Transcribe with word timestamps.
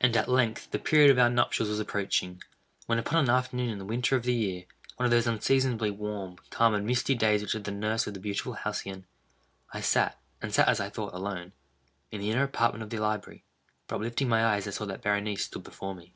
And 0.00 0.16
at 0.16 0.30
length 0.30 0.70
the 0.70 0.78
period 0.78 1.10
of 1.10 1.18
our 1.18 1.28
nuptials 1.28 1.68
was 1.68 1.78
approaching, 1.78 2.42
when, 2.86 2.98
upon 2.98 3.22
an 3.24 3.28
afternoon 3.28 3.68
in 3.68 3.78
the 3.78 3.84
winter 3.84 4.16
of 4.16 4.22
the 4.22 4.32
year—one 4.32 5.04
of 5.04 5.10
those 5.10 5.26
unseasonably 5.26 5.90
warm, 5.90 6.38
calm, 6.48 6.72
and 6.72 6.86
misty 6.86 7.14
days 7.14 7.42
which 7.42 7.54
are 7.54 7.58
the 7.58 7.70
nurse 7.70 8.06
of 8.06 8.14
the 8.14 8.18
beautiful 8.20 8.54
Halcyon 8.54 9.02
(*1),—I 9.74 9.80
sat, 9.82 10.18
(and 10.40 10.54
sat, 10.54 10.68
as 10.68 10.80
I 10.80 10.88
thought, 10.88 11.12
alone,) 11.12 11.52
in 12.10 12.22
the 12.22 12.30
inner 12.30 12.44
apartment 12.44 12.82
of 12.82 12.88
the 12.88 12.96
library. 12.96 13.44
But, 13.88 13.96
uplifting 13.96 14.30
my 14.30 14.42
eyes, 14.42 14.66
I 14.66 14.70
saw 14.70 14.86
that 14.86 15.02
Berenice 15.02 15.44
stood 15.44 15.64
before 15.64 15.94
me. 15.94 16.14